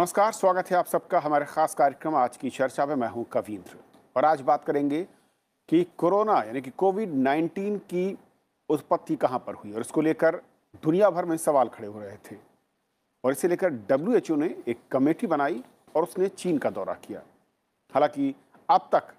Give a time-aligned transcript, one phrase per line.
[0.00, 3.76] नमस्कार, स्वागत है आप सबका हमारे खास कार्यक्रम आज की चर्चा में। मैं हूँ कवींद्र।
[4.16, 5.02] और आज बात करेंगे
[5.68, 8.16] कि कोरोना, यानी कि कोविड 19 की
[8.68, 10.40] उत्पत्ति कहाँ पर हुई और इसको लेकर
[10.82, 12.36] दुनिया भर में सवाल खड़े हो रहे थे।
[13.24, 15.62] और इसे लेकर डब्ल्यूएचओ ने एक कमेटी बनाई
[15.96, 17.20] और उसने चीन का दौरा किया।
[17.94, 18.34] हालाँकि
[18.68, 19.12] अब तक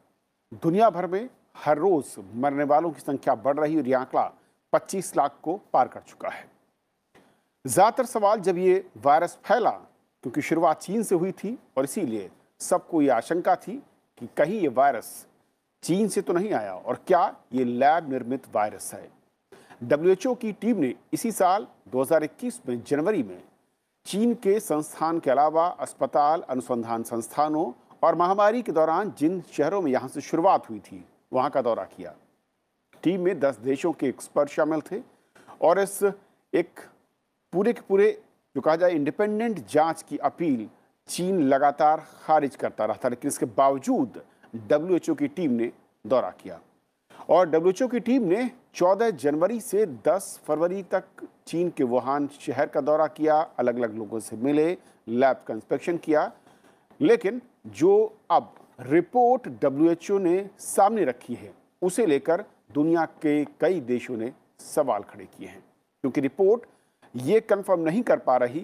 [0.63, 4.31] दुनिया भर में हर रोज मरने वालों की संख्या बढ़ रही और यह आंकड़ा
[4.73, 6.45] 25 लाख को पार कर चुका है।
[7.65, 9.79] ज़्यादातर सवाल जब ये वायरस फैला
[10.23, 12.29] क्योंकि शुरुआत चीन से हुई थी और इसीलिए
[12.61, 13.75] सबको ये आशंका थी
[14.21, 15.25] कि कहीं ये वायरस
[15.83, 19.09] चीन से तो नहीं आया और क्या ये लैब निर्मित वायरस है।
[19.83, 23.41] डब्ल्यूएचओ की टीम ने इसी साल 2021 में जनवरी में
[24.05, 27.71] चीन के संस्थान के अलावा अस्पताल, अनुसंधान संस्थानों
[28.03, 31.83] और महामारी के दौरान जिन शहरों में यहाँ से शुरुआत हुई थी, वहाँ का दौरा
[31.85, 32.13] किया।
[33.03, 35.01] टीम में दस देशों के एक्सपर्ट शामिल थे
[35.61, 36.03] और इस
[36.53, 36.79] एक
[37.53, 38.21] पूरे के पूरे
[38.55, 40.67] जो कहा जाए इंडिपेंडेंट जाँच की अपील
[41.09, 44.21] चीन लगातार खारिज करता रहा था लेकिन इसके बावजूद
[44.69, 45.71] डब्ल्यूएचओ की टीम ने
[46.05, 46.59] दौरा किया।
[47.29, 51.03] और डब्ल्यूएचओ की टीम ने 14 जनवरी से 10 फरवरी तक
[51.47, 55.97] चीन के वुहान शहर का दौरा किया अलग अलग लोगों से मिले, लैब का इंस्पेक्शन
[55.97, 56.31] किया।
[56.99, 57.93] लेकिन जो
[58.31, 65.03] अब रिपोर्ट डब्ल्यूएचओ ने सामने रखी है, उसे लेकर दुनिया के कई देशों ने सवाल
[65.03, 65.63] खड़े किए हैं,
[66.03, 66.65] क्योंकि रिपोर्ट
[67.15, 68.59] ये कंफर्म नहीं कर पा रही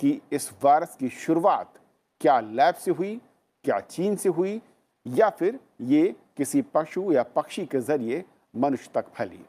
[0.00, 1.72] कि इस वायरस की शुरुआत
[2.20, 3.20] क्या लैब से हुई,
[3.64, 4.60] क्या चीन से हुई,
[5.06, 8.24] या फिर ये किसी पशु या पक्षी के ज़रिए
[8.56, 9.44] मनुष्य तक फैली।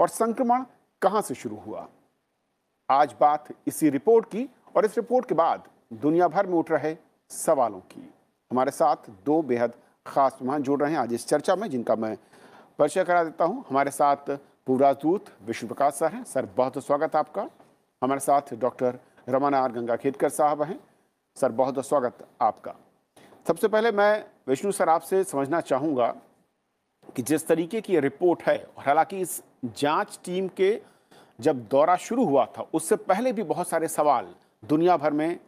[0.00, 0.64] और संक्रमण
[1.02, 1.88] कहाँ से शुरू हुआ?
[2.90, 6.96] आज बात इसी रिपोर्ट की, और इस रिपोर्ट के बाद दुनिया भर में उठ रहे
[7.30, 8.10] सवालों की।
[8.50, 9.72] हमारे साथ दो बेहद
[10.06, 12.16] खास मेहमान जुड़ रहे हैं। आज इस चर्चा में जिनका मैं
[12.78, 17.42] परिचय करा देता हूँ। हमारे साथ पूर्वाजदूत विष्णु प्रकाश सर हैं। सर, बहुत स्वागत आपका।
[18.02, 18.98] हमारे साथ doctor
[19.28, 20.78] Raman R Gangakhedkar साहब हैं।
[21.36, 22.74] सर, बहुत बहुत स्वागत आपका।
[23.48, 26.06] सबसे पहले मैं विष्णु सर आपसे समझना चाहूँगा
[27.16, 29.42] कि जिस तरीके की रिपोर्ट है, और हालाँकि इस
[29.76, 30.80] जाँच टीम के
[31.38, 35.38] जब दौरा शुरू हुआ था, उससे पहले भी बहुत सारे सवाल दुनिया भर में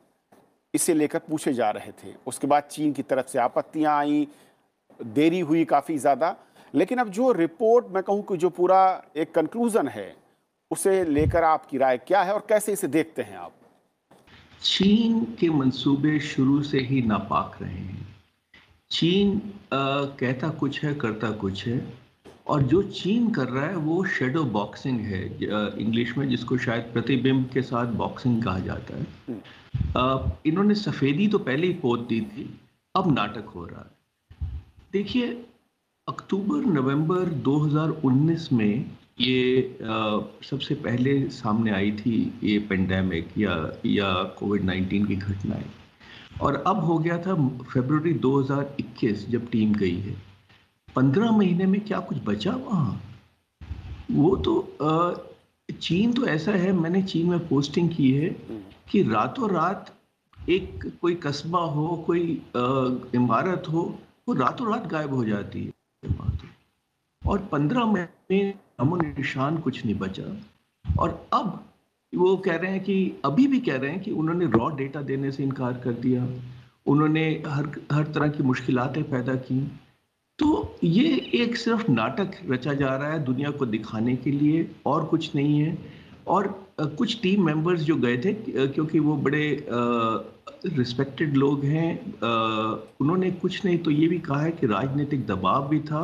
[0.75, 4.27] इसे लेकर पूछे जा रहे थे। उसके बाद चीन की तरफ़ से आपत्तियाँ आई,
[5.01, 6.37] देरी हुई काफ़ी ज़्यादा।
[6.75, 8.81] लेकिन अब जो रिपोर्ट मैं कहूँ कि जो पूरा
[9.17, 10.17] एक कंक्लूजन है
[10.71, 13.53] उसे लेकर आपकी राय क्या है और कैसे इसे देखते हैं आप?
[14.63, 18.07] चीन के मंसूबे शुरू से ही नापाक रहे हैं।
[18.91, 19.37] चीन
[19.73, 22.07] आ, कहता कुछ है करता कुछ है।
[22.47, 25.23] और जो चीन कर रहा है वो शेडो बॉक्सिंग है
[25.81, 29.41] इंग्लिश में जिसको शायद प्रतिबिंब के साथ बॉक्सिंग कहा जाता है। हम्म।
[29.97, 32.61] आ, इन्होंने सफ़ेदी तो पहले ही पोत दी थी
[32.95, 34.51] अब नाटक हो रहा है।
[34.93, 35.47] देखिए
[36.09, 38.91] अक्टूबर नवंबर 2019 में
[39.21, 43.55] ये आ, सबसे पहले सामने आई थी ये पेंडेमिक या
[43.87, 45.65] या कोविड 19 की घटनाएँ।
[46.41, 50.15] और अब हो गया था फरवरी 2021 जब टीम गई है।
[50.97, 53.01] पंद्रह महीने में क्या कुछ बचा वहाँ?
[54.11, 55.13] वो तो आ,
[55.71, 58.29] चीन तो ऐसा है मैंने चीन में पोस्टिंग की है
[58.91, 59.95] कि रातों रात
[60.49, 62.43] एक कोई कस्बा हो कोई
[63.15, 63.83] इमारत हो
[64.29, 65.76] वो रातों रात गायब हो जाती है।
[67.29, 70.37] और पंद्रह में अमन निशान कुछ नहीं बचा।
[70.85, 71.63] और अब
[72.13, 75.31] वो कह रहे हैं कि, अभी भी कह रहे हैं कि उन्होंने रॉ डेटा देने
[75.33, 76.27] से इनकार कर दिया।
[76.87, 79.61] उन्होंने हर हर तरह की मुश्किलातें पैदा की।
[80.39, 81.05] तो ये
[81.35, 85.61] एक सिर्फ़ नाटक रचा जा रहा है दुनिया को दिखाने के लिए, और कुछ नहीं
[85.61, 85.77] है।
[86.29, 86.47] और
[86.81, 88.33] कुछ टीम मेंबर्स जो गए थे
[88.67, 91.91] क्योंकि वो बड़े रिस्पेक्टेड लोग हैं
[93.01, 96.03] उन्होंने कुछ नहीं तो ये भी कहा है कि राजनीतिक दबाव भी था।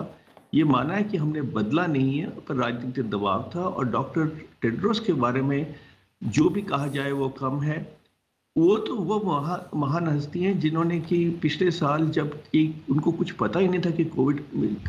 [0.53, 4.27] ये माना है कि हमने बदला नहीं है, पर राजनीतिक दबाव था और डॉक्टर
[4.63, 5.75] टेड्रोस के बारे में
[6.23, 7.81] जो भी कहा जाए वो कम है।
[8.57, 13.31] वो तो वो महा, महान हस्ती हैं जिन्होंने कि पिछले साल जब एक, उनको कुछ
[13.33, 14.45] पता ही नहीं था कि कोविड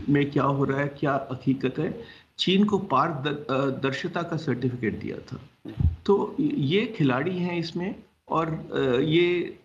[0.10, 1.94] में क्या हो रहा है, क्या हकीकत है,
[2.40, 5.40] चीन को पारदर्शिता का सर्टिफिकेट दिया था।
[6.06, 7.96] तो ये खिलाड़ी हैं इसमें
[8.28, 8.50] और
[9.02, 9.58] ये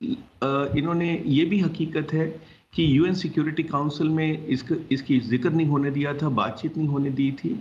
[0.00, 2.28] इन्होंने ये भी हकीकत है
[2.76, 7.10] कि यूएन सिक्योरिटी काउंसिल में इसक, इसकी ज़िक्र नहीं होने दिया था बातचीत नहीं होने
[7.10, 7.54] दी थी।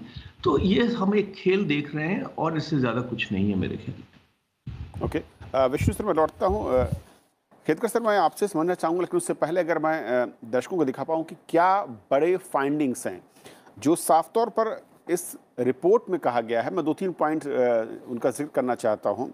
[0.44, 3.78] तो ये हम एक खेल देख रहे हैं और इससे ज़्यादा कुछ नहीं है मेरे
[3.78, 5.20] ख्याल। ओके।
[5.68, 6.86] विष्णु सर मैं लौटता हूँ।
[7.66, 11.24] खेतकर सर मैं आपसे समझना चाहूँगा लेकिन उससे पहले अगर मैं दर्शकों को दिखा पाऊँ
[11.24, 11.70] कि क्या
[12.12, 13.22] बड़े फाइंडिंग्स हैं
[13.80, 14.78] जो साफ़ तौर पर
[15.10, 19.30] इस रिपोर्ट में कहा गया है। मैं दो तीन पॉइंट उनका ज़िक्र करना चाहता हूँ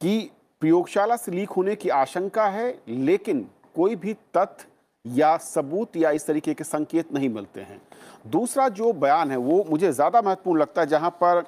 [0.00, 0.18] कि
[0.62, 4.66] प्रयोगशाला से लीक होने की आशंका है लेकिन कोई भी तथ्य
[5.04, 7.80] या सबूत या इस तरीके के संकेत नहीं मिलते हैं।
[8.26, 11.44] दूसरा जो बयान है, वो मुझे ज़्यादा महत्वपूर्ण लगता है, जहाँ पर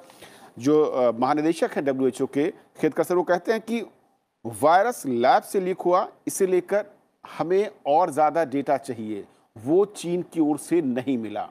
[0.59, 3.81] जो महानिदेशक हैं डब्ल्यू के, खेतकर सर वो कहते हैं कि
[4.45, 6.85] वायरस लैब से लीक हुआ, इसे लेकर
[7.23, 9.25] हमें और ज़्यादा डेटा चाहिए।
[9.55, 11.41] वो चीन की ओर से नहीं मिला।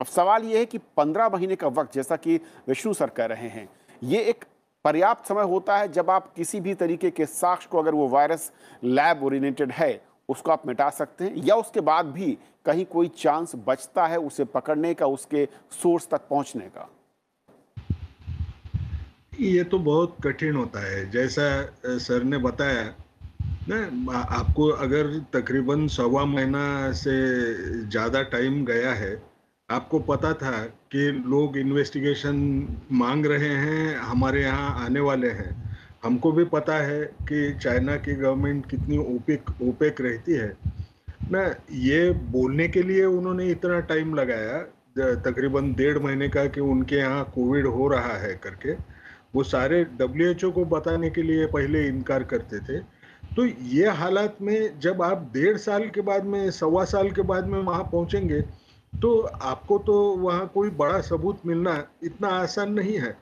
[0.00, 2.36] अब सवाल ये है कि पंद्रह महीने का वक्त, जैसा कि
[2.68, 3.68] विष्णु सर कह रहे हैं,
[4.02, 4.44] ये एक
[4.84, 8.50] पर्याप्त समय होता है जब आप किसी भी तरीके के साक्ष्य को, अगर वो वायरस
[8.84, 9.92] लैब ओरिएंटेड है
[10.30, 12.36] उसको आप मिटा सकते हैं, या उसके बाद भी
[12.66, 16.88] कहीं कोई चांस बचता है उसे पकड़ने का, उसके सोर्स तक पहुँचने का?
[19.40, 22.82] ये तो बहुत कठिन होता है। जैसा सर ने बताया,
[23.68, 27.12] ना, आपको अगर तकरीबन सवा महीना से
[27.88, 29.22] ज़्यादा टाइम गया है,
[29.68, 30.52] आपको पता था
[30.92, 32.36] कि लोग इन्वेस्टिगेशन
[32.92, 35.69] मांग रहे हैं, हमारे यहाँ आने वाले हैं।
[36.02, 40.52] हमको भी पता है कि चाइना की गवर्नमेंट कितनी ओपेक ओपेक रहती है।
[41.30, 44.58] ना ये बोलने के लिए उन्होंने इतना टाइम लगाया
[45.24, 48.72] तकरीबन डेढ़ महीने का कि उनके यहाँ कोविड हो रहा है करके।
[49.34, 52.78] वो सारे डब्ल्यूएचओ को बताने के लिए पहले इनकार करते थे।
[53.36, 57.46] तो ये हालात में जब आप डेढ़ साल के बाद में, सवा साल के बाद
[57.46, 58.40] में वहाँ पहुँचेंगे
[58.92, 61.72] तो आपको तो वहाँ कोई बड़ा सबूत मिलना
[62.04, 63.16] इतना आसान नहीं है।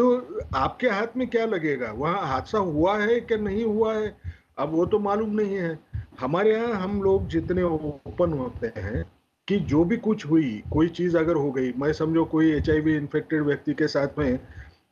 [0.00, 1.90] तो आपके हाथ में क्या लगेगा?
[1.92, 4.14] वहाँ हादसा हुआ है कि नहीं हुआ है?
[4.58, 5.78] अब वो तो मालूम नहीं है।
[6.20, 9.04] हमारे यहाँ हम लोग जितने ओपन होते हैं
[9.48, 13.42] कि जो भी कुछ हुई, कोई चीज़ अगर हो गई, मैं समझो कोई एच इन्फेक्टेड
[13.42, 14.38] व्यक्ति के साथ में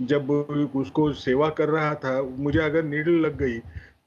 [0.03, 0.31] जब
[0.77, 3.59] उसको सेवा कर रहा था, मुझे अगर नीडल लग गई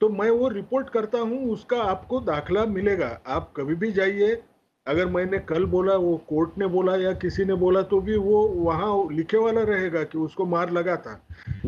[0.02, 4.42] तो मैं वो रिपोर्ट करता हूँ, उसका आपको दाखला मिलेगा। आप कभी भी जाइए
[4.88, 8.48] अगर मैंने कल बोला वो कोर्ट ने बोला या किसी ने बोला तो भी वो
[8.48, 11.20] वहाँ लिखे वाला रहेगा कि उसको मार लगा था।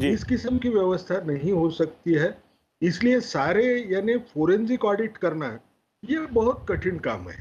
[0.04, 2.38] इस किस्म की व्यवस्था नहीं हो सकती है।
[2.82, 5.60] इसलिए सारे यानी फोरेंसिक ऑडिट करना
[6.04, 7.38] ये बहुत कठिन काम है।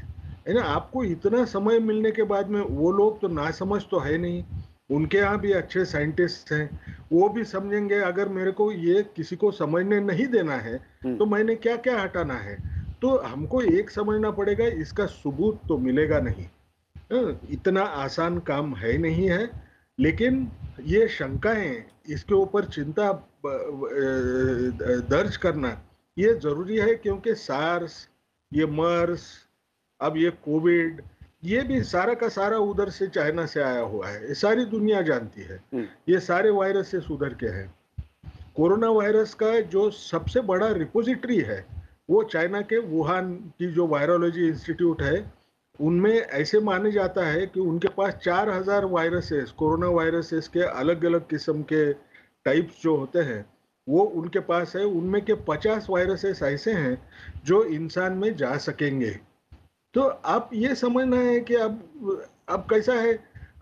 [0.47, 3.99] है ना आपको इतना समय मिलने के बाद में वो लोग तो ना समझ तो
[3.99, 4.43] है नहीं।
[4.91, 6.69] उनके यहाँ भी अच्छे साइंटिस्ट हैं।
[7.11, 11.25] वो भी समझेंगे अगर मेरे को ये किसी को समझने नहीं देना है हम्म। तो
[11.25, 12.57] मैंने क्या क्या हटाना है?
[13.03, 16.45] तो हमको एक समझना पड़ेगा इसका सबूत तो मिलेगा नहीं
[17.13, 19.49] हाँ, इतना आसान काम है नहीं है
[19.97, 20.47] लेकिन
[20.85, 21.73] ये शंकाएँ
[22.07, 23.11] इसके ऊपर चिंता
[25.09, 25.71] दर्ज करना
[26.17, 28.07] ये ज़रूरी है क्योंकि सार्स
[28.51, 29.27] ये मर्स
[29.99, 31.01] अब ये कोविड
[31.43, 35.01] ये भी सारा का सारा उधर से चाइना से आया हुआ है ये सारी दुनिया
[35.03, 37.69] जानती है हम्म। ये सारे वायरस से सुधर के हैं
[38.55, 41.65] कोरोना वायरस का जो सबसे बड़ा रिपोजिटरी है
[42.09, 45.31] वो चाइना के वुहान की जो वायरोलॉजी इंस्टीट्यूट है,
[45.79, 51.05] उनमें ऐसे माने जाता है कि उनके पास चार हज़ार वायरसेस कोरोना वायरसेस के अलग
[51.05, 51.91] अलग किस्म के
[52.45, 53.45] टाइप्स जो होते हैं,
[53.87, 56.97] वो उनके पास है। उनमें के पचास वायरसेस ऐसे हैं
[57.45, 59.09] जो इंसान में जा सकेंगे।
[59.93, 63.13] तो आप ये समझना है कि अब अब कैसा है?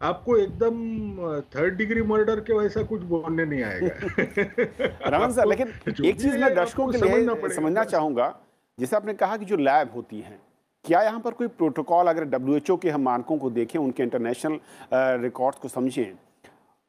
[0.04, 5.68] आपको एकदम थर्ड डिग्री मर्डर के वैसा कुछ बोलने नहीं आएगा। सर लेकिन
[6.06, 8.40] एक चीज़ मैं दर्शकों के लिए समझना चाहूँगा
[8.80, 10.42] जैसे आपने कहा कि जो लैब होती हैं
[10.86, 14.60] क्या यहाँ पर कोई प्रोटोकॉल अगर डब्ल्यू के हम मानकों को देखें उनके इंटरनेशनल
[15.22, 16.14] रिकॉर्ड्स को समझें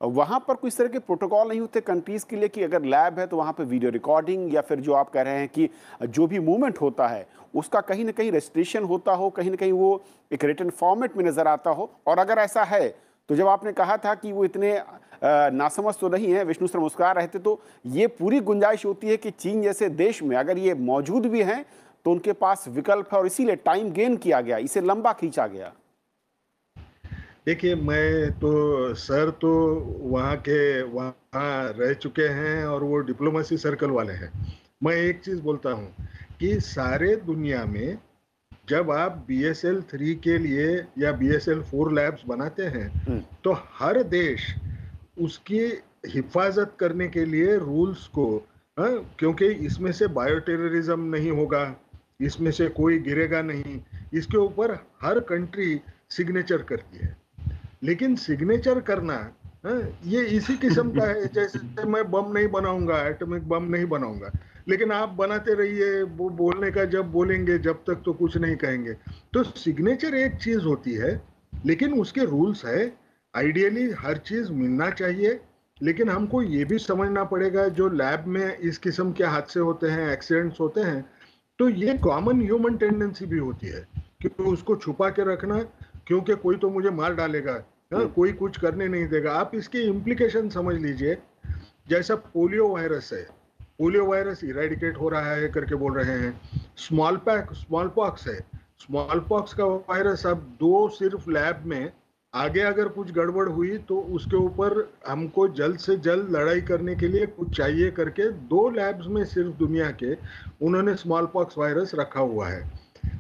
[0.03, 3.27] वहाँ पर कोई तरह के प्रोटोकॉल नहीं होते कंट्रीज़ के लिए कि अगर लैब है
[3.27, 5.69] तो वहाँ पर वीडियो रिकॉर्डिंग या फिर जो आप कह रहे हैं कि
[6.03, 9.73] जो भी मूवमेंट होता है, उसका कहीं ना कहीं रजिस्ट्रेशन होता हो, कहीं ना कहीं
[9.73, 12.89] वो एक रिटर्न फॉर्मेट में नज़र आता हो। और अगर ऐसा है
[13.29, 14.81] तो जब आपने कहा था कि वो इतने
[15.25, 19.17] नासमझ तो नहीं है, विष्णु सर मुस्कुरा रहे थे तो ये पूरी गुंजाइश होती है
[19.17, 21.65] कि चीन जैसे देश में अगर ये मौजूद भी हैं
[22.05, 25.73] तो उनके पास विकल्प है और इसीलिए टाइम गेन किया गया, इसे लंबा खींचा गया।
[27.47, 29.53] देखिए मैं तो सर तो
[30.03, 34.31] वहाँ के वहाँ रह चुके हैं और वो डिप्लोमेसी सर्कल वाले हैं
[34.83, 36.07] मैं एक चीज़ बोलता हूँ
[36.41, 37.99] कि सारे दुनिया में
[38.69, 40.67] जब आप बी एस एल थ्री के लिए
[40.99, 44.47] या B S L four labs बनाते हैं हम्म। तो हर देश
[45.21, 45.61] उसकी
[46.07, 48.27] हिफाजत करने के लिए रूल्स को
[48.77, 48.89] हा?
[49.19, 51.65] क्योंकि इसमें से बायोटेररिज्म नहीं होगा
[52.21, 53.81] इसमें से कोई गिरेगा नहीं
[54.15, 54.73] इसके ऊपर
[55.03, 55.81] हर कंट्री
[56.11, 57.17] सिग्नेचर करती है
[57.83, 63.01] लेकिन सिग्नेचर करना है हाँ, ये इसी किस्म का है जैसे मैं बम नहीं बनाऊँगा
[63.09, 64.31] एटॉमिक बम नहीं बनाऊँगा।
[64.69, 68.93] लेकिन आप बनाते रहिए वो बोलने का जब बोलेंगे जब तक तो कुछ नहीं कहेंगे।
[69.35, 71.21] तो सिग्नेचर एक चीज़ होती है
[71.65, 72.93] लेकिन उसके रूल्स है।
[73.35, 75.41] आइडियली हर चीज़ मिलना चाहिए
[75.81, 80.13] लेकिन हमको ये भी समझना पड़ेगा जो लैब में इस किस्म के हादसे होते हैं
[80.13, 81.05] एक्सीडेंट्स होते हैं
[81.59, 83.87] तो ये कॉमन ह्यूमन टेंडेंसी भी होती है
[84.23, 85.59] कि उसको छुपा के रखना
[86.07, 87.63] क्योंकि कोई तो मुझे मार डालेगा।
[87.93, 91.17] हाँ हम्म। कोई कुछ करने नहीं देगा। आप इसके इम्प्लीकेशन समझ लीजिए।
[91.89, 93.23] जैसा पोलियो वायरस है
[93.79, 96.41] पोलियो वायरस इरेडिकेट हो रहा है करके बोल रहे हैं।
[96.77, 98.39] स्मॉल पैक स्मॉल पॉक्स है।
[98.81, 101.93] स्मॉल पॉक्स का वायरस अब दो सिर्फ़ लैब में
[102.35, 107.09] आगे अगर कुछ गड़बड़ हुई तो उसके ऊपर हमको जल्द से जल्द लड़ाई करने के
[107.09, 110.15] लिए कुछ चाहिए करके दो लैब्स में सिर्फ़ दुनिया के
[110.67, 112.71] उन्होंने स्मॉल पॉक्स वायरस रखा हुआ है।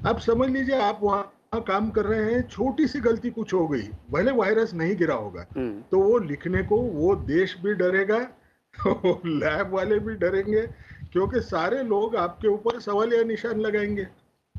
[0.07, 3.89] अब समझ लीजिए आप वहाँ काम कर रहे हैं छोटी सी गलती कुछ हो गई
[4.11, 8.19] भले वायरस नहीं गिरा होगा हम्म। तो वो लिखने को वो देश भी डरेगा
[9.27, 10.67] लैब वाले भी डरेंगे
[11.13, 14.05] क्योंकि सारे लोग आपके ऊपर सवाल या निशान लगाएँगे।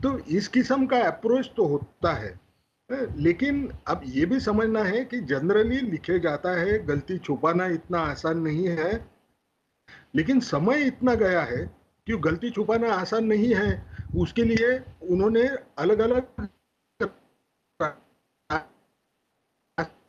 [0.04, 2.40] तो इस किस्म का अप्रोच तो होता है।
[3.18, 8.40] लेकिन अब ये भी समझना है कि जनरली लिखे जाता है गलती छुपाना इतना आसान
[8.40, 9.06] नहीं है।
[10.16, 11.66] लेकिन समय इतना गया है
[12.08, 13.86] कि गलती छुपाना आसान नहीं है।
[14.18, 15.48] उसके लिए उन्होंने
[15.78, 16.48] अलग अलग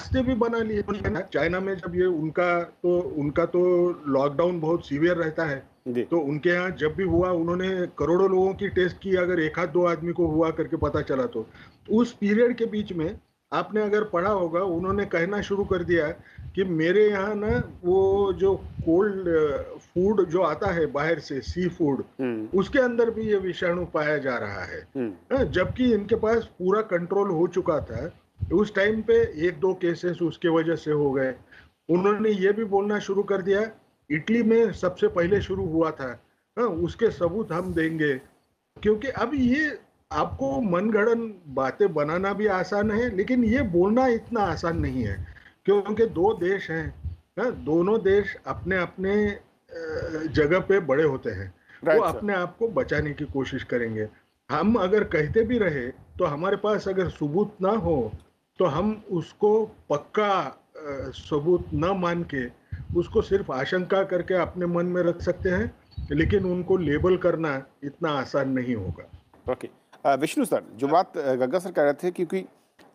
[0.05, 0.83] रास्ते भी बना लिए
[1.33, 2.49] चाइना में जब ये उनका
[2.83, 3.61] तो उनका तो
[4.09, 5.63] लॉकडाउन बहुत सीवियर रहता है।
[6.05, 7.69] तो उनके यहाँ जब भी हुआ उन्होंने
[7.99, 11.27] करोड़ों लोगों की टेस्ट की अगर एक हाथ दो आदमी को हुआ करके पता चला
[11.27, 11.47] तो।
[11.91, 13.09] उस पीरियड के बीच में
[13.53, 16.07] आपने अगर पढ़ा होगा उन्होंने कहना शुरू कर दिया
[16.55, 18.55] कि मेरे यहाँ ना वो जो
[18.87, 19.29] कोल्ड
[19.85, 24.17] फ़ूड जो आता है बाहर से सी फ़ूड हम्म। उसके अंदर भी ये विषाणु पाया
[24.19, 28.11] जा रहा है। हम्म। हाँ, जबकि इनके पास पूरा कंट्रोल हो चुका था।
[28.53, 29.15] उस टाइम पे
[29.47, 31.35] एक दो केसेस उसके वजह से हो गए।
[31.89, 33.71] उन्होंने ये भी बोलना शुरू कर दिया
[34.11, 36.11] इटली में सबसे पहले शुरू हुआ था।
[36.59, 38.15] हाँ, उसके सबूत हम देंगे।
[38.83, 39.79] क्योंकि अब ये
[40.13, 45.27] आपको मनगढ़न बातें बनाना भी आसान है लेकिन ये बोलना इतना आसान नहीं है।
[45.65, 49.15] क्योंकि दो देश हैं हाँ, दोनों देश अपने अपने
[50.29, 54.09] जगह पे बड़े होते हैं। वो अपने आप को बचाने की कोशिश करेंगे।
[54.51, 55.87] हम अगर कहते भी रहे
[56.19, 58.13] तो हमारे पास अगर सबूत ना हो
[58.59, 59.51] तो हम उसको
[59.91, 60.33] पक्का
[61.17, 62.47] सबूत न मान के
[62.99, 65.75] उसको सिर्फ़ आशंका करके अपने मन में रख सकते हैं,
[66.13, 69.69] लेकिन उनको लेबल करना इतना आसान नहीं होगा। ओके।
[70.17, 72.45] विष्णु सर, जो बात गग्गा सर कह रहे थे क्योंकि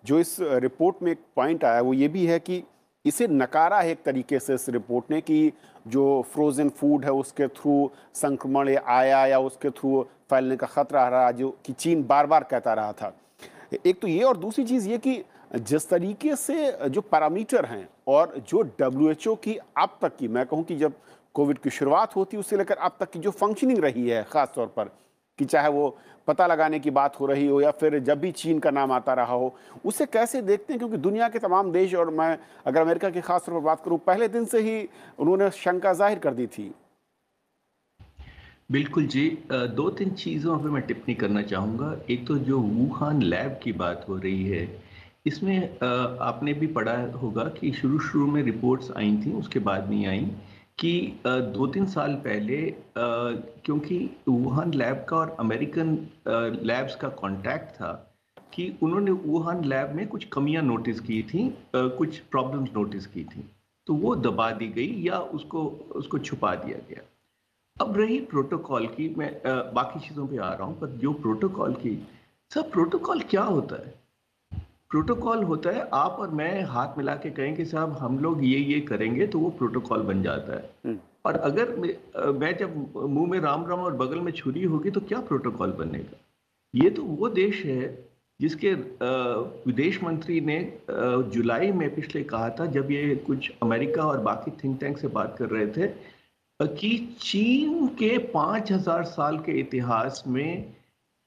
[0.05, 2.63] जो इस रिपोर्ट में एक पॉइंट आया, वो ये भी है कि
[3.09, 5.51] इसे नकारा है एक तरीके से इस रिपोर्ट ने कि
[5.87, 11.31] जो फ्रोज़न फ़ूड है उसके थ्रू संक्रमण आया या उसके थ्रू फैलने का खतरा रहा,
[11.31, 13.13] जो कि चीन बार बार कहता रहा था।
[13.85, 15.23] एक तो ये और दूसरी चीज़ ये कि
[15.55, 20.63] जिस तरीके से जो पैरामीटर हैं और जो डब्ल्यूएचओ की अब तक की, मैं कहूँ
[20.63, 20.93] कि जब
[21.35, 24.67] कोविड की शुरुआत होती उससे लेकर अब तक की जो फंक्शनिंग रही है ख़ास तौर
[24.67, 24.89] पर,
[25.39, 25.95] कि चाहे वो
[26.27, 29.13] पता लगाने की बात हो रही हो या फिर जब भी चीन का नाम आता
[29.13, 30.79] रहा हो, उसे कैसे देखते हैं?
[30.79, 33.97] क्योंकि दुनिया के तमाम देश, और मैं अगर अमेरिका की खास तौर पर बात करूँ,
[33.99, 34.87] पहले दिन से ही
[35.19, 36.71] उन्होंने शंका ज़ाहिर कर दी थी।
[38.71, 43.59] बिल्कुल जी दो तीन चीज़ों पर मैं टिप्पणी करना चाहूँगा। एक तो जो वुहान लैब
[43.63, 44.67] की बात हो रही है,
[45.25, 50.05] इसमें आपने भी पढ़ा होगा कि शुरू शुरू में रिपोर्ट्स आई थी, उसके बाद नहीं
[50.07, 50.29] आई।
[50.79, 52.57] कि दो तीन साल पहले
[52.97, 55.97] क्योंकि वुहान लैब का और अमेरिकन
[56.63, 57.91] लैब्स का कांटेक्ट था
[58.53, 63.43] कि उन्होंने वुहान लैब में कुछ कमियाँ नोटिस की थी कुछ प्रॉब्लम्स नोटिस की थी।
[63.87, 65.63] तो वो दबा दी गई या उसको
[65.95, 67.01] उसको छुपा दिया गया।
[67.77, 72.07] अब रही प्रोटोकॉल की, मैं बाकी चीज़ों पे आ रहा हूँ, पर जो प्रोटोकॉल की,
[72.51, 73.93] सर प्रोटोकॉल क्या होता है?
[74.91, 78.57] प्रोटोकॉल होता है आप और मैं हाथ मिला के कहें कि साहब हम लोग ये
[78.59, 81.75] ये करेंगे तो वो प्रोटोकॉल बन जाता है हम्म। और अगर
[82.33, 86.17] मैं जब मुँह में राम राम और बगल में छुरी होगी तो क्या प्रोटोकॉल बनेगा
[86.73, 87.87] ये तो वो देश है
[88.39, 88.73] जिसके
[89.65, 90.59] विदेश मंत्री ने
[91.29, 95.35] जुलाई में पिछले कहा था जब ये कुछ अमेरिका और बाकी थिंक टैंक से बात
[95.39, 95.87] कर रहे थे
[96.59, 100.73] कि चीन के पाँच हज़ार साल के इतिहास में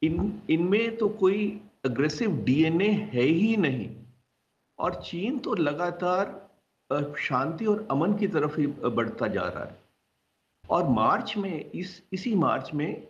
[0.02, 1.47] इन इनमें तो कोई
[1.85, 3.91] अग्रेसिव डीएनए है ही नहीं।
[4.79, 6.51] और चीन तो लगातार
[7.19, 9.83] शांति और अमन की तरफ़ ही बढ़ता जा रहा है।
[10.71, 13.07] और मार्च में, इस, इसी मार्च में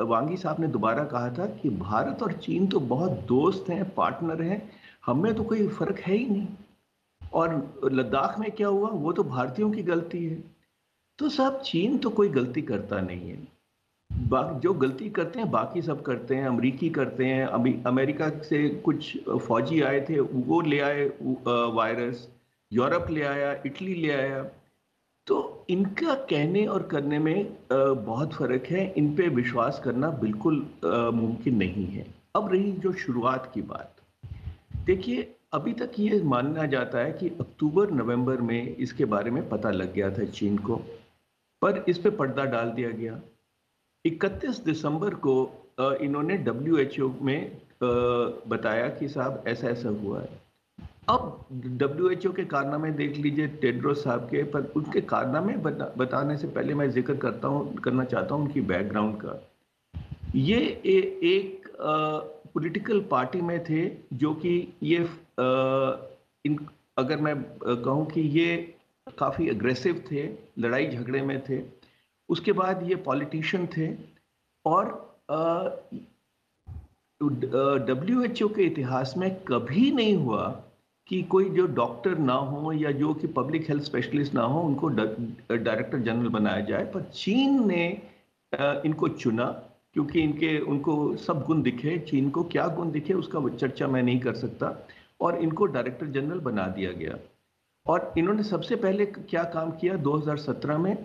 [0.00, 4.42] वांगी साहब ने दोबारा कहा था कि भारत और चीन तो बहुत दोस्त हैं, पार्टनर
[4.42, 4.72] हैं,
[5.06, 6.48] हमें तो कोई फ़र्क है ही नहीं।
[7.32, 10.44] और लद्दाख में क्या हुआ, वो तो भारतीयों की गलती है।
[11.18, 13.51] तो साहब, चीन तो कोई गलती करता नहीं है।
[14.62, 19.28] जो गलती करते हैं, बाकी सब करते हैं, अमरीकी करते हैं। अभी अमेरिका से कुछ
[19.28, 21.10] फौजी आए थे, वो ले आए
[21.46, 22.28] वायरस।
[22.72, 24.44] यूरोप ले आया, इटली ले आया।
[25.26, 31.56] तो इनका कहने और करने में बहुत फ़र्क है। इन पे विश्वास करना बिल्कुल मुमकिन
[31.56, 33.96] नहीं है। अब रही जो शुरुआत की बात।
[34.86, 39.70] देखिए, अभी तक ये माना जाता है कि अक्टूबर, नवंबर में इसके बारे में पता
[39.70, 40.76] लग गया था चीन को।
[41.62, 43.20] पर इस पे पर्दा डाल दिया गया।
[44.04, 45.34] 31 दिसंबर को
[46.02, 50.40] इन्होंने WHO में बताया कि साहब ऐसा ऐसा हुआ है।
[51.08, 51.46] अब
[51.82, 56.74] WHO के कारनामे देख लीजिए टेड्रोस साहब के पर उनके कारनामे बता, बताने से पहले
[56.74, 59.40] मैं ज़िक्र करता हूँ करना चाहता हूँ उनकी बैकग्राउंड का।
[60.34, 61.68] ये ए, एक
[62.54, 65.96] पॉलिटिकल पार्टी में थे जो कि ये आ,
[66.44, 66.58] इन
[66.98, 67.34] अगर मैं
[67.66, 68.56] कहूँ कि ये
[69.18, 70.28] काफ़ी अग्रेसिव थे
[70.58, 71.58] लड़ाई झगड़े में थे
[72.32, 73.88] उसके बाद ये पॉलिटिशियन थे
[74.64, 74.84] और
[77.88, 80.44] डब्ल्यू एच ओ के इतिहास में कभी नहीं हुआ
[81.08, 84.88] कि कोई जो डॉक्टर ना हो या जो कि पब्लिक हेल्थ स्पेशलिस्ट ना हो, उनको
[84.88, 87.86] डायरेक्टर जनरल बनाया जाए। पर चीन ने
[88.86, 89.46] इनको चुना
[89.94, 94.20] क्योंकि इनके, उनको सब गुण दिखे। चीन को क्या गुण दिखे उसका चर्चा मैं नहीं
[94.20, 94.76] कर सकता।
[95.20, 97.18] और इनको डायरेक्टर जनरल बना दिया गया।
[97.86, 99.96] और इन्होंने सबसे पहले क्या काम किया?
[99.98, 100.96] 2017 में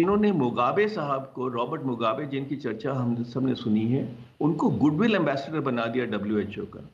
[0.00, 5.60] इन्होंने मुगाबे साहब को, रॉबर्ट मुगाबे, जिनकी चर्चा हम सबने सुनी है, उनको गुडविल एम्बेसडर
[5.60, 6.90] बना दिया डब्ल्यू का।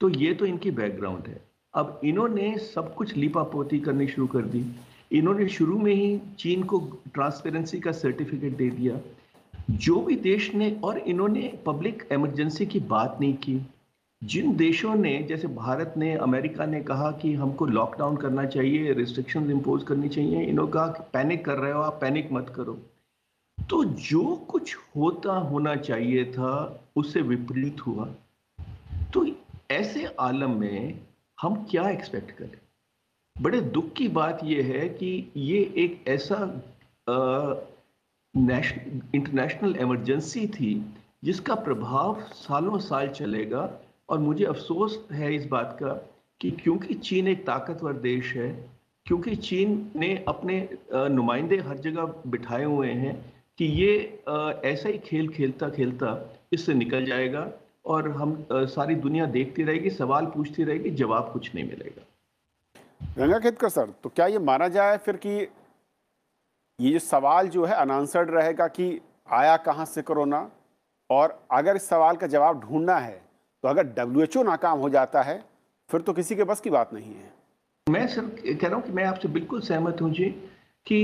[0.00, 4.66] तो ये तो इनकी बैकग्राउंड है। अब इन्होंने सब कुछ लिपापोती करनी शुरू कर दी।
[5.12, 6.78] इन्होंने शुरू में ही चीन को
[7.14, 9.00] ट्रांसपेरेंसी का सर्टिफिकेट दे दिया।
[9.70, 13.60] जो भी देश ने, और इन्होंने पब्लिक इमरजेंसी की बात नहीं की।
[14.24, 19.50] जिन देशों ने, जैसे भारत ने, अमेरिका ने कहा कि हमको लॉकडाउन करना चाहिए रिस्ट्रिक्शन
[19.50, 22.78] इम्पोज करनी चाहिए, इन्होंने कहा कि पैनिक कर रहे हो आप पैनिक मत करो।
[23.70, 28.08] तो जो कुछ होता होना चाहिए था, उससे विपरीत हुआ।
[29.14, 29.26] तो
[29.70, 31.00] ऐसे आलम में
[31.40, 32.58] हम क्या एक्सपेक्ट करें?
[33.42, 36.62] बड़े दुख की बात यह है कि ये एक ऐसा
[39.14, 45.92] इंटरनेशनल इमरजेंसी थी, जिसका प्रभाव सालों साल चलेगा। और मुझे अफसोस है इस बात का
[46.40, 48.50] कि क्योंकि चीन एक ताकतवर देश है,
[49.06, 53.14] क्योंकि चीन ने अपने नुमाइंदे हर जगह बिठाए हुए हैं
[53.58, 53.92] कि ये
[54.64, 56.18] ऐसा ही खेल खेलता खेलता
[56.52, 57.46] इससे निकल जाएगा
[57.86, 62.04] और हम सारी दुनिया देखती रहेगी, सवाल पूछती रहेगी, जवाब कुछ नहीं मिलेगा।
[63.18, 65.38] गंगा खेतकर सर तो क्या ये माना जाए फिर कि
[66.78, 69.00] ये जो सवाल जो है अनआंसर्ड रहेगा कि
[69.32, 70.50] आया कहाँ से कोरोना?
[71.10, 73.20] और अगर इस सवाल का जवाब ढूंढना है
[73.64, 75.44] तो अगर डब्ल्यूएचओ नाकाम हो जाता है
[75.88, 77.32] फिर तो किसी के बस की बात नहीं है।
[77.86, 80.24] मैं सर कह रहा हूँ कि मैं आपसे बिल्कुल सहमत हूँ जी
[80.86, 81.00] कि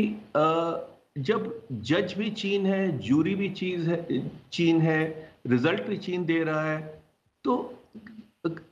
[1.18, 5.00] जब जज भी चीन है जूरी भी चीज़ है चीन है
[5.46, 7.02] रिज़ल्ट भी चीन दे रहा है
[7.44, 7.56] तो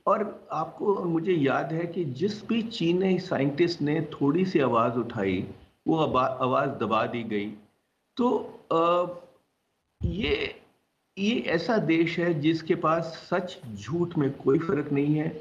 [0.07, 5.45] और आपको मुझे याद है कि जिस भी चीनी साइंटिस्ट ने थोड़ी सी आवाज़ उठाई
[5.87, 7.47] वो आवाज़ दबा दी गई
[8.17, 8.29] तो
[8.73, 9.07] आ,
[10.01, 10.61] ये
[11.17, 15.31] ये ऐसा देश है जिसके पास सच झूठ में कोई फ़र्क नहीं है।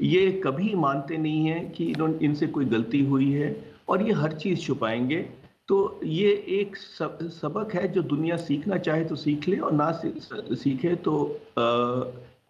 [0.00, 3.56] ये कभी मानते नहीं है कि इन्होंने इनसे कोई गलती हुई है
[3.88, 5.18] और ये हर चीज़ छुपाएँगे।
[5.68, 9.90] तो ये एक सब, सबक है जो दुनिया सीखना चाहे तो सीख ले और ना
[10.02, 11.24] सीखे तो
[11.58, 11.62] आ,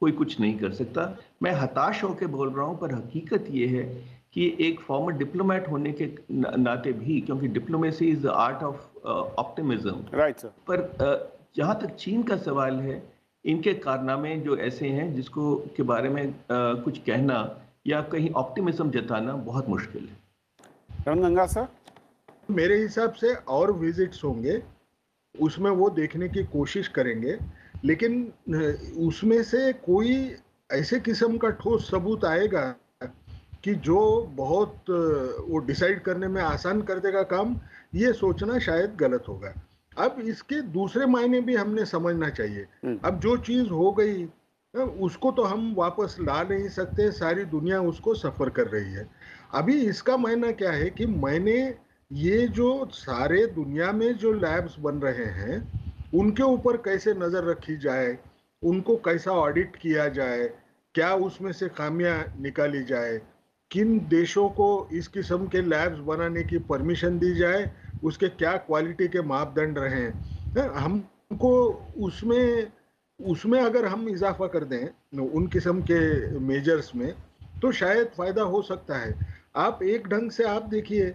[0.01, 3.85] कोई कुछ नहीं कर सकता। मैं हताश होकर बोल रहा हूँ पर हकीकत ये है
[4.35, 9.07] कि एक फॉर्मर डिप्लोमेट होने के नाते भी क्योंकि diplomacy is the art of
[9.39, 13.03] optimism right sir पर जहाँ तक चीन का सवाल है
[13.45, 16.33] इनके कारनामे जो ऐसे हैं जिसको के बारे में आ,
[16.75, 21.67] कुछ कहना या कहीं ऑप्टिमिज्म जताना बहुत मुश्किल है। गंगा सर?
[22.51, 24.63] मेरे हिसाब से और विजिट्स होंगे
[25.41, 27.39] उसमें वो देखने की कोशिश करेंगे
[27.85, 28.33] लेकिन
[28.99, 30.37] उसमें से कोई
[30.73, 32.75] ऐसे किस्म का ठोस सबूत आएगा
[33.65, 34.01] कि जो
[34.37, 34.91] बहुत
[35.49, 37.57] वो डिसाइड करने में आसान कर देगा काम
[37.95, 39.53] ये सोचना शायद गलत होगा।
[39.99, 44.25] अब इसके दूसरे मायने भी हमने समझना चाहिए हम्म। अब जो चीज़ हो गई
[44.75, 49.09] उसको तो हम वापस ला नहीं सकते सारी दुनिया उसको सफ़र कर रही है
[49.55, 51.59] अभी इसका मायना क्या है कि मैंने
[52.11, 55.61] ये जो सारे दुनिया में जो लैब्स बन रहे हैं
[56.15, 58.17] उनके ऊपर कैसे नज़र रखी जाए
[58.63, 60.47] उनको कैसा ऑडिट किया जाए
[60.95, 63.21] क्या उसमें से खामियाँ निकाली जाए
[63.75, 67.71] किन देशों को इस किस्म के लैब्स बनाने की परमिशन दी जाए
[68.05, 70.69] उसके क्या क्वालिटी के मापदंड रहे हैं?
[70.75, 71.53] हमको
[72.01, 72.67] उसमें
[73.21, 75.99] उसमें अगर हम इजाफा कर दें उन किस्म के
[76.41, 77.13] मेजर्स में
[77.63, 79.15] तो शायद फ़ायदा हो सकता है।
[79.57, 81.11] आप एक ढंग से आप देखिए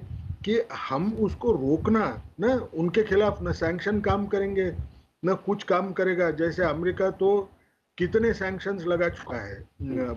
[0.46, 2.06] कि हम उसको रोकना
[2.42, 4.72] न उनके खिलाफ न सैंक्शन काम करेंगे
[5.26, 7.32] न कुछ काम करेगा। जैसे अमेरिका तो
[7.98, 9.64] कितने सैंक्शंस लगा चुका है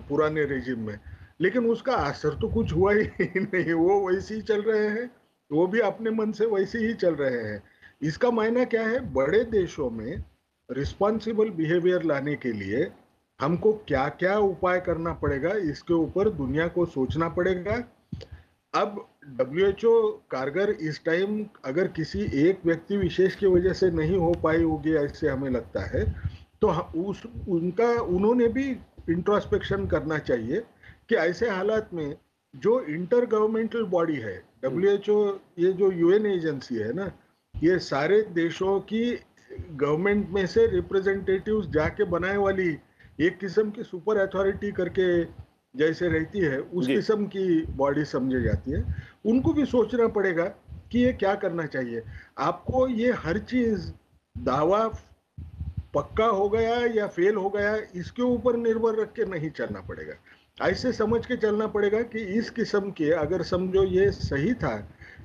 [0.07, 0.97] पुराने रेजिम में।
[1.43, 3.03] लेकिन उसका असर तो कुछ हुआ ही
[3.37, 5.09] नहीं, वो वैसे ही चल रहे हैं,
[5.51, 7.63] वो भी अपने मन से वैसे ही चल रहे हैं।
[8.01, 8.99] इसका मायना क्या है?
[9.13, 10.23] बड़े देशों में
[10.69, 12.91] रिस्पॉन्सिबल बिहेवियर लाने के लिए
[13.39, 17.83] हमको क्या क्या उपाय करना पड़ेगा, इसके ऊपर दुनिया को सोचना पड़ेगा।
[18.73, 24.31] अब डब्ल्यूएचओ कारगर इस टाइम अगर किसी एक व्यक्ति विशेष की वजह से नहीं हो
[24.33, 26.03] पाई होगी, ऐसे हमें लगता है
[26.61, 26.67] तो
[27.03, 28.65] उस, उनका, उन्होंने भी
[29.09, 30.63] इंट्रोस्पेक्शन करना चाहिए।
[31.13, 32.15] कि ऐसे हालात में
[32.53, 35.17] जो इंटर गवर्नमेंटल बॉडी है डब्ल्यू
[35.59, 37.11] ये जो यूएन एजेंसी है ना
[37.55, 39.03] ये सारे देशों की
[39.71, 42.69] गवर्नमेंट में से रिप्रेजेंटेटिव्स जाके बनाए वाली
[43.21, 45.07] एक किस्म की सुपर अथॉरिटी करके
[45.75, 48.83] जैसे रहती है उस किस्म की बॉडी समझी जाती है।
[49.25, 50.45] उनको भी सोचना पड़ेगा
[50.91, 52.03] कि ये क्या करना चाहिए।
[52.39, 53.91] आपको ये हर चीज़
[54.35, 54.87] दावा
[55.93, 60.13] पक्का हो गया या फेल हो गया इसके ऊपर निर्भर रख के नहीं चलना पड़ेगा।
[60.61, 64.75] ऐसे समझ के चलना पड़ेगा कि इस किस्म के अगर समझो ये सही था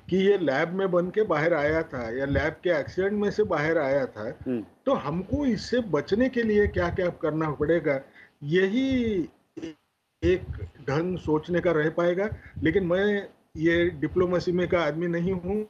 [0.09, 3.43] कि ये लैब में बन के बाहर आया था या लैब के एक्सीडेंट में से
[3.43, 7.99] बाहर आया था हम्म, तो हमको इससे बचने के लिए क्या क्या करना पड़ेगा?
[8.43, 8.87] यही
[10.23, 10.45] एक
[10.89, 12.29] ढंग सोचने का रह पाएगा।
[12.63, 15.63] लेकिन मैं ये डिप्लोमेसी में का आदमी नहीं हूँ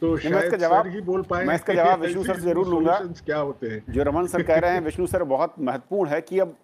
[0.00, 3.38] तो शायद जवाब- ही बोल पाए मैं इसका जवाब विष्णु सर से ज़रूर लूँगा। क्या
[3.38, 6.56] होते हैं। जो रमन सर कह रहे हैं विष्णु सर बहुत महत्वपूर्ण है कि अब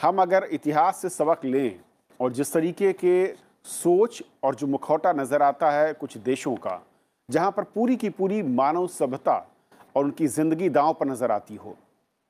[0.00, 1.80] हम अगर इतिहास से सबक लें
[2.20, 3.26] और जिस तरीके के
[3.64, 6.80] सोच और जो मुखौटा नज़र आता है कुछ देशों का,
[7.28, 9.36] जहाँ पर पूरी की पूरी मानव सभ्यता
[9.96, 11.76] और उनकी ज़िंदगी दांव पर नज़र आती हो,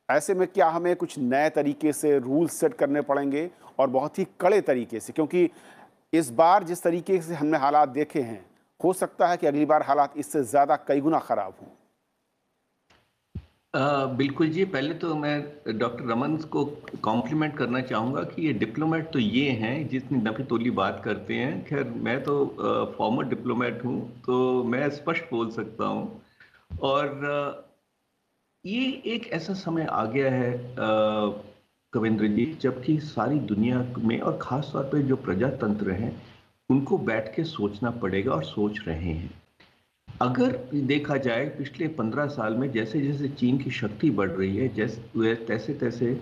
[0.09, 4.27] ऐसे में क्या हमें कुछ नए तरीके से रूल सेट करने पड़ेंगे और बहुत ही
[4.41, 5.13] कड़े तरीके से?
[5.13, 5.49] क्योंकि
[6.13, 8.45] इस बार जिस तरीके से हमने हालात देखे हैं,
[8.81, 11.69] हो सकता है कि अगली बार हालात इससे ज़्यादा कई गुना खराब हों।
[13.75, 13.81] अ,
[14.19, 16.65] बिल्कुल जी पहले तो मैं डॉक्टर रमन को
[17.03, 21.65] कॉम्प्लीमेंट करना चाहूँगा कि ये डिप्लोमेट तो ये हैं जितनी नफी तोली बात करते हैं।
[21.65, 22.35] खैर मैं तो
[22.99, 26.21] फॉर्मर डिप्लोमेट हूँ तो मैं स्पष्ट बोल सकता हूँ।
[26.83, 27.69] और अ,
[28.65, 30.53] ये एक ऐसा समय आ गया है
[31.93, 36.13] कविंद्र जी जबकि सारी दुनिया में और ख़ास तौर पे जो प्रजातंत्र हैं
[36.71, 39.40] उनको बैठ के सोचना पड़ेगा और सोच रहे हैं।
[40.23, 44.69] अगर देखा जाए, पिछले पंद्रह साल में जैसे जैसे चीन की शक्ति बढ़ रही है,
[44.75, 46.21] जैसे तैसे तैसे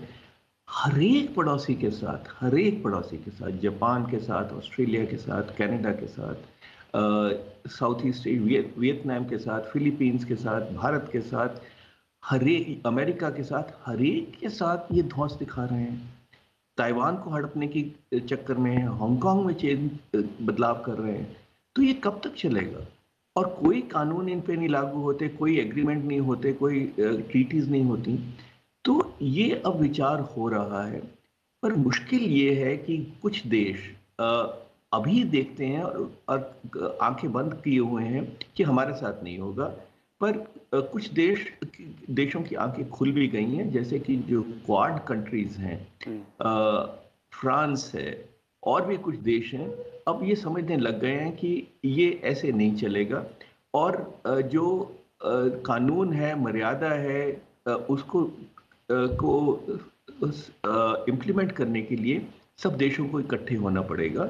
[0.67, 5.91] हरेक पड़ोसी के साथ, हरेक पड़ोसी के साथ, जापान के साथ, ऑस्ट्रेलिया के साथ, कनाडा
[5.91, 8.27] के साथ साउथ ईस्ट
[8.77, 11.61] वियतनाम के साथ, फिलीपींस के साथ, भारत के साथ
[12.23, 16.13] हरेक अमेरिका के साथ, हरेक के साथ ये धौंस दिखा रहे हैं।
[16.77, 17.83] ताइवान को हड़पने की
[18.15, 21.37] चक्कर में हांगकांग में चेंज बदलाव कर रहे हैं।
[21.75, 22.85] तो ये कब तक चलेगा?
[23.35, 27.83] और कोई कानून इन पे नहीं लागू होते कोई एग्रीमेंट नहीं होते कोई ट्रीटीज नहीं
[27.83, 28.17] होती।
[28.85, 30.99] तो ये अब विचार हो रहा है।
[31.63, 33.77] पर मुश्किल ये है कि कुछ देश
[34.91, 39.65] अभी देखते हैं और, आँखें बंद किए हुए हैं कि हमारे साथ नहीं होगा।
[40.21, 40.37] पर
[40.73, 41.45] कुछ देश
[42.09, 45.77] देशों की आँखें खुल भी गई हैं जैसे कि जो क्वाड कंट्रीज़ हैं
[47.31, 48.29] फ्रांस है
[48.63, 49.69] और भी कुछ देश हैं
[50.09, 51.51] अब ये समझने लग गए हैं कि
[51.85, 53.25] ये ऐसे नहीं चलेगा।
[53.73, 54.65] और जो
[55.65, 57.21] कानून है मर्यादा है
[57.89, 58.23] उसको
[58.89, 59.31] को
[61.09, 62.25] इम्प्लीमेंट करने के लिए
[62.59, 64.29] सब देशों को इकट्ठे होना पड़ेगा।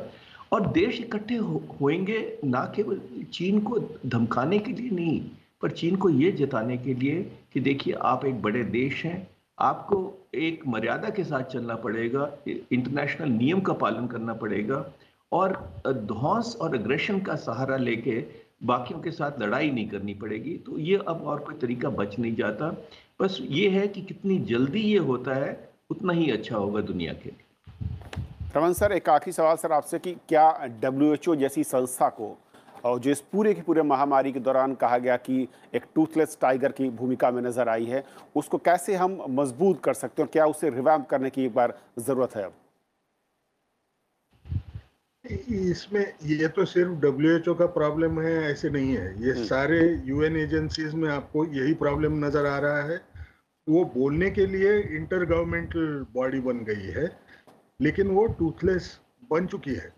[0.52, 3.00] और देश इकट्ठे हो, होंगे ना केवल
[3.34, 5.20] चीन को धमकाने के लिए नहीं
[5.62, 7.22] पर चीन को ये जताने के लिए
[7.54, 9.98] कि देखिए आप एक बड़े देश हैं आपको
[10.36, 14.80] एक मर्यादा के साथ चलना पड़ेगा इंटरनेशनल नियम का पालन करना पड़ेगा
[15.32, 15.54] और
[15.88, 18.24] ध्वंस और अग्रेशन का सहारा लेके
[18.64, 22.36] बाकियों के साथ लड़ाई नहीं करनी पड़ेगी। तो ये अब और कोई तरीका बच नहीं
[22.36, 22.70] जाता।
[23.22, 27.30] बस ये है कि कितनी जल्दी ये होता है, उतना ही अच्छा होगा दुनिया के
[27.30, 27.46] लिए।
[28.56, 32.36] रमन सर, एक आखिरी सवाल सर आपसे कि क्या डब्ल्यू जैसी संस्था को,
[32.86, 36.72] और जो इस पूरे के पूरे महामारी के दौरान कहा गया कि एक टूथलेस टाइगर
[36.72, 38.04] की भूमिका में नज़र आई है,
[38.36, 42.36] उसको कैसे हम मज़बूत कर सकते हैं क्या उसे रिवैम्प करने की एक बार ज़रूरत
[42.36, 42.54] है अब?
[45.30, 49.80] इसमें ये तो सिर्फ़ डब्ल्यू एच ओ का प्रॉब्लम है ऐसे नहीं है। ये सारे
[50.06, 52.98] यूएन एजेंसीज में आपको यही प्रॉब्लम नज़र आ रहा है।
[53.68, 57.06] वो बोलने के लिए इंटर गवर्नमेंटल बॉडी बन गई है
[57.80, 59.00] लेकिन वो टूथलेस
[59.32, 59.94] बन चुकी है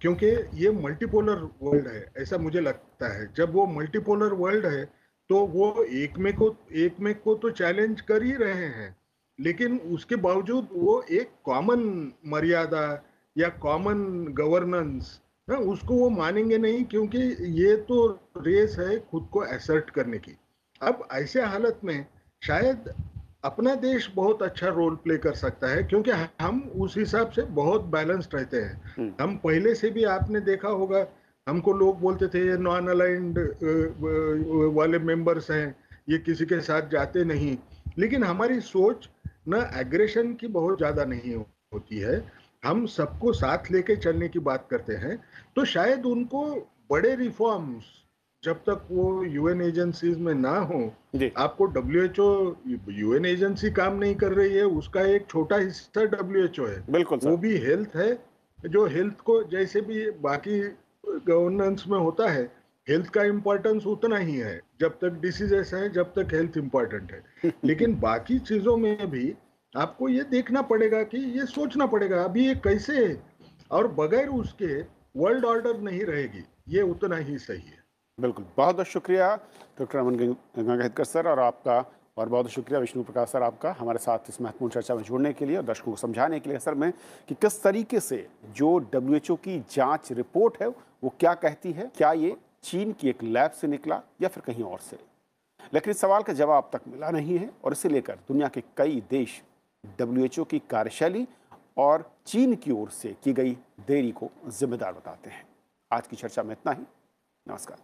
[0.00, 4.84] क्योंकि ये मल्टीपोलर वर्ल्ड है ऐसा मुझे लगता है। जब वो मल्टीपोलर वर्ल्ड है
[5.30, 8.94] तो वो एक में को एक में को तो चैलेंज कर ही रहे हैं
[9.38, 12.82] लेकिन उसके बावजूद वो एक कॉमन मर्यादा
[13.36, 14.04] या कॉमन
[14.38, 15.18] गवर्नेंस
[15.48, 17.18] उसको वो मानेंगे नहीं क्योंकि
[17.60, 18.06] ये तो
[18.38, 20.36] रेस है खुद को एसर्ट करने की।
[20.80, 22.06] अब ऐसे हालत में
[22.42, 22.88] शायद
[23.44, 27.84] अपना देश बहुत अच्छा रोल प्ले कर सकता है क्योंकि हम उस हिसाब से बहुत
[27.92, 31.06] बैलेंस्ड रहते हैं। हम पहले से भी आपने देखा होगा
[31.46, 33.38] हमको लोग बोलते थे ये नॉन अलाइंड
[34.76, 35.74] वाले मेंबर्स हैं
[36.10, 37.56] ये किसी के साथ जाते नहीं।
[37.98, 39.08] लेकिन हमारी सोच
[39.48, 42.18] न एग्रेशन की बहुत ज़्यादा नहीं होती है।
[42.64, 45.24] हम सबको साथ लेके चलने की बात करते हैं
[45.56, 47.84] तो शायद उनको बड़े रिफॉर्म्स
[48.44, 50.92] जब तक वो यूएन एजेंसीज में ना हो
[51.36, 56.22] आपको डब्ल्यू डब्ल्यूएचओ यूएन एजेंसी काम नहीं कर रही है उसका एक छोटा हिस्सा डब्ल्यू
[56.22, 58.24] डब्ल्यूएचओ है। बिल्कुल वो भी हेल्थ है
[58.68, 60.60] जो हेल्थ को जैसे भी बाकी
[61.08, 62.52] गवर्नेंस में होता है
[62.88, 67.52] हेल्थ का इम्पोर्टेंस उतना ही है जब तक डिसीजेस है जब तक हेल्थ इम्पोर्टेंट है।
[67.64, 69.34] लेकिन बाकी चीज़ों में भी
[69.74, 73.22] आपको ये देखना पड़ेगा कि ये सोचना पड़ेगा, अभी ये कैसे है?
[73.70, 74.80] और बगैर उसके
[75.16, 77.80] वर्ल्ड ऑर्डर नहीं रहेगी, ये उतना ही सही है।
[78.18, 79.34] बिल्कुल, बहुत बहुत शुक्रिया,
[79.78, 81.84] डॉक्टर अमन गंगाहेदकर सर और आपका,
[82.16, 85.46] और बहुत शुक्रिया विष्णु प्रकाश सर आपका, हमारे साथ इस महत्वपूर्ण चर्चा में जुड़ने के
[85.46, 86.92] लिए और दर्शकों को समझाने के लिए सर में,
[87.28, 92.12] कि किस तरीके से जो WHO की जाँच रिपोर्ट है, वो क्या कहती है, क्या
[92.12, 94.98] ये चीन की एक लैब से निकला या फिर कहीं और से?
[95.74, 99.02] लेकिन इस सवाल का जवाब तक मिला नहीं है, और इसे लेकर दुनिया के कई
[99.10, 99.42] देश
[99.86, 101.28] डब्ल्यूएचओ की कार्यशैली
[101.76, 105.44] और चीन की ओर से की गई देरी को जिम्मेदार बताते हैं।
[105.92, 106.82] आज की चर्चा में इतना ही।
[107.48, 107.78] नमस्कार।